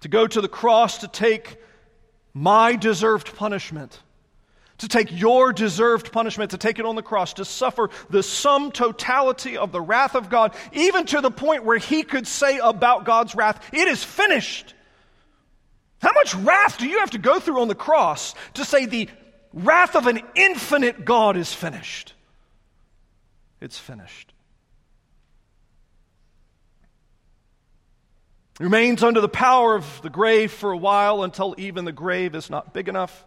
[0.00, 1.56] To go to the cross to take
[2.34, 4.00] my deserved punishment
[4.78, 8.72] to take your deserved punishment, to take it on the cross, to suffer the sum
[8.72, 13.04] totality of the wrath of God, even to the point where he could say about
[13.04, 14.74] God's wrath, It is finished.
[16.00, 19.08] How much wrath do you have to go through on the cross to say the
[19.52, 22.12] wrath of an infinite God is finished?
[23.60, 24.34] It's finished.
[28.60, 32.50] remains under the power of the grave for a while until even the grave is
[32.50, 33.24] not big enough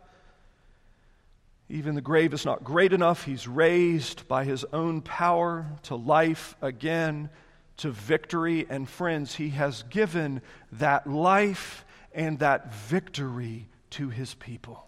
[1.70, 3.26] even the grave is not great enough.
[3.26, 7.30] He's raised by his own power to life again,
[7.78, 8.66] to victory.
[8.70, 10.42] And friends, he has given
[10.74, 14.88] that life and that victory to his people.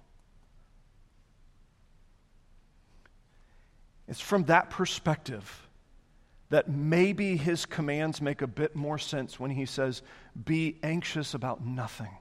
[4.08, 5.68] It's from that perspective
[6.50, 10.02] that maybe his commands make a bit more sense when he says,
[10.46, 12.18] Be anxious about nothing.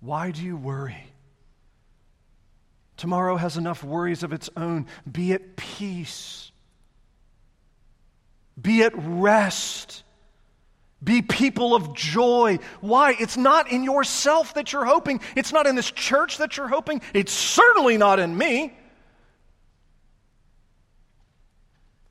[0.00, 1.12] Why do you worry?
[2.96, 4.86] Tomorrow has enough worries of its own.
[5.10, 6.50] Be at peace.
[8.60, 10.02] Be at rest.
[11.04, 12.58] Be people of joy.
[12.80, 13.14] Why?
[13.18, 15.20] It's not in yourself that you're hoping.
[15.36, 17.02] It's not in this church that you're hoping.
[17.12, 18.76] It's certainly not in me.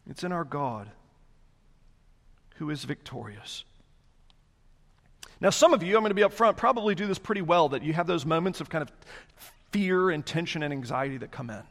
[0.08, 0.88] It's in our God
[2.58, 3.66] who is victorious.
[5.42, 7.70] Now, some of you, I'm going to be up front, probably do this pretty well
[7.70, 8.92] that you have those moments of kind of
[9.76, 11.62] fear and tension and anxiety that come in.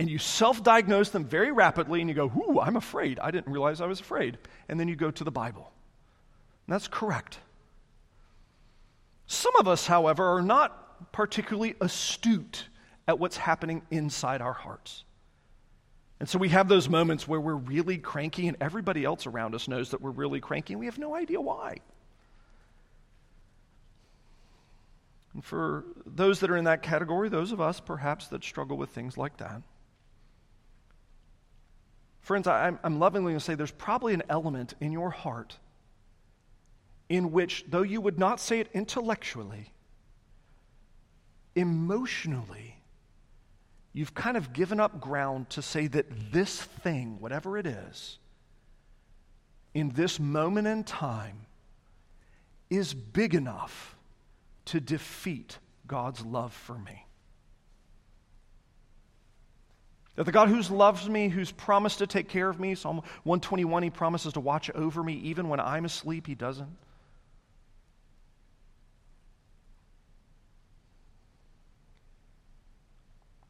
[0.00, 3.20] And you self diagnose them very rapidly and you go, Ooh, I'm afraid.
[3.20, 4.38] I didn't realize I was afraid.
[4.68, 5.70] And then you go to the Bible.
[6.66, 7.38] And that's correct.
[9.26, 12.66] Some of us, however, are not particularly astute
[13.06, 15.04] at what's happening inside our hearts.
[16.18, 19.68] And so we have those moments where we're really cranky, and everybody else around us
[19.68, 21.78] knows that we're really cranky, and we have no idea why.
[25.34, 28.90] And for those that are in that category, those of us perhaps that struggle with
[28.90, 29.62] things like that,
[32.20, 35.58] friends, I'm, I'm lovingly going to say there's probably an element in your heart
[37.08, 39.72] in which, though you would not say it intellectually,
[41.54, 42.82] emotionally,
[43.92, 48.18] you've kind of given up ground to say that this thing, whatever it is,
[49.74, 51.46] in this moment in time,
[52.70, 53.96] is big enough
[54.66, 57.06] to defeat God's love for me.
[60.16, 63.82] That the God who loves me, who's promised to take care of me, Psalm 121,
[63.82, 66.76] he promises to watch over me even when I'm asleep, he doesn't.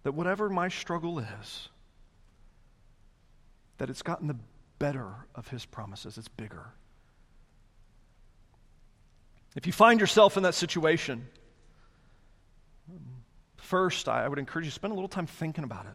[0.02, 1.68] that whatever my struggle is,
[3.78, 4.36] that it's gotten the
[4.78, 6.18] better of his promises.
[6.18, 6.72] It's bigger.
[9.54, 11.26] If you find yourself in that situation,
[13.56, 15.94] first, I would encourage you to spend a little time thinking about it.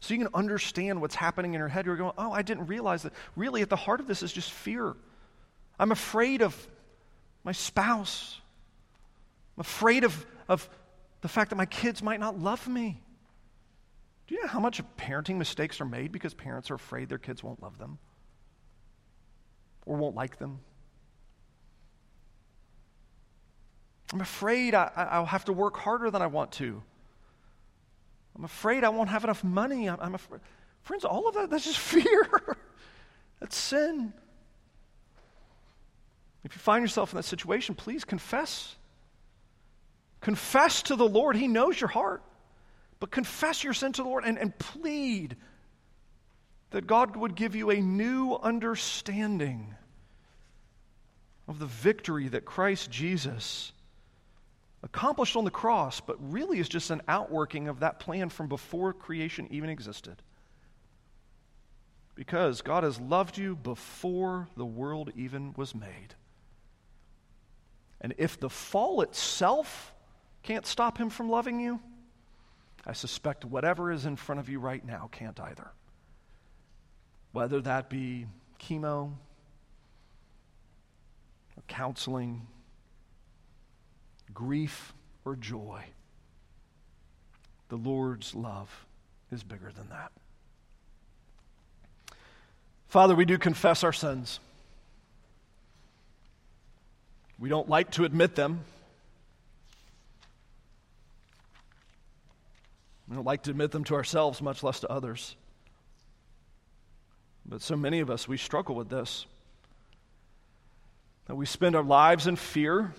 [0.00, 1.86] So you can understand what's happening in your head.
[1.86, 3.12] You're going, oh, I didn't realize that.
[3.36, 4.94] Really, at the heart of this is just fear.
[5.78, 6.54] I'm afraid of
[7.42, 8.38] my spouse.
[9.56, 10.68] I'm afraid of, of
[11.20, 13.00] the fact that my kids might not love me.
[14.26, 17.42] Do you know how much parenting mistakes are made because parents are afraid their kids
[17.42, 17.98] won't love them
[19.86, 20.60] or won't like them?
[24.12, 26.82] I'm afraid I, will have to work harder than I want to.
[28.36, 29.88] I'm afraid I won't have enough money.
[29.88, 30.40] I'm, I'm afraid.
[30.82, 32.56] Friends, all of that, that's just fear.
[33.40, 34.12] that's sin.
[36.44, 38.76] If you find yourself in that situation, please confess.
[40.20, 41.36] Confess to the Lord.
[41.36, 42.22] He knows your heart.
[43.00, 45.36] But confess your sin to the Lord and, and plead
[46.70, 49.74] that God would give you a new understanding
[51.46, 53.72] of the victory that Christ Jesus
[54.84, 58.92] accomplished on the cross, but really is just an outworking of that plan from before
[58.92, 60.22] creation even existed.
[62.14, 66.14] Because God has loved you before the world even was made.
[68.00, 69.94] And if the fall itself
[70.42, 71.80] can't stop him from loving you,
[72.86, 75.70] I suspect whatever is in front of you right now can't either.
[77.32, 78.26] Whether that be
[78.60, 79.12] chemo,
[81.56, 82.46] or counseling,
[84.34, 84.92] grief,
[85.24, 85.82] or joy,
[87.68, 88.86] the Lord's love
[89.32, 90.12] is bigger than that.
[92.88, 94.38] Father, we do confess our sins.
[97.38, 98.60] We don't like to admit them.
[103.08, 105.36] We don't like to admit them to ourselves, much less to others.
[107.46, 109.26] But so many of us, we struggle with this.
[111.26, 112.92] That we spend our lives in fear,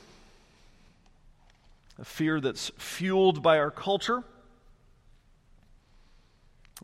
[2.00, 4.24] a fear that's fueled by our culture,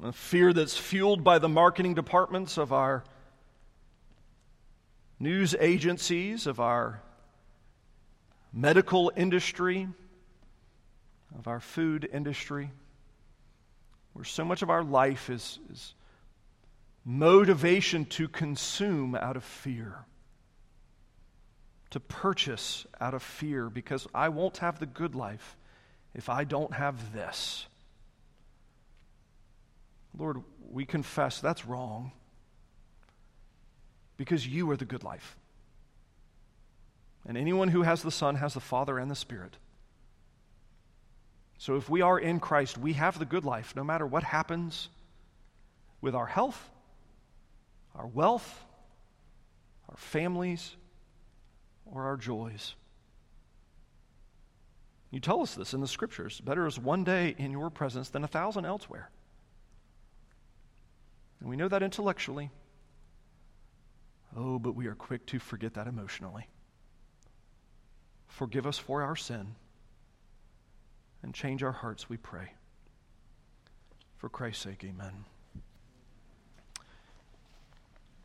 [0.01, 3.03] a fear that's fueled by the marketing departments of our
[5.19, 7.01] news agencies, of our
[8.53, 9.87] medical industry,
[11.37, 12.71] of our food industry
[14.13, 15.93] where so much of our life is, is
[17.05, 20.05] motivation to consume out of fear,
[21.91, 25.55] to purchase out of fear, because I won't have the good life
[26.13, 27.65] if I don't have this.
[30.17, 32.11] Lord, we confess that's wrong
[34.17, 35.37] because you are the good life.
[37.25, 39.57] And anyone who has the Son has the Father and the Spirit.
[41.57, 44.89] So if we are in Christ, we have the good life no matter what happens,
[46.01, 46.69] with our health,
[47.95, 48.65] our wealth,
[49.87, 50.75] our families,
[51.91, 52.75] or our joys.
[55.11, 56.39] You tell us this in the scriptures.
[56.39, 59.09] Better is one day in your presence than a thousand elsewhere.
[61.39, 62.49] And we know that intellectually.
[64.35, 66.47] Oh, but we are quick to forget that emotionally.
[68.27, 69.55] Forgive us for our sin
[71.23, 72.53] and change our hearts, we pray.
[74.17, 75.25] For Christ's sake, amen.